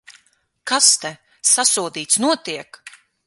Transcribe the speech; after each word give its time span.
Kas 0.71 0.87
te, 1.03 1.11
sasodīts, 1.51 2.21
notiek? 2.27 2.81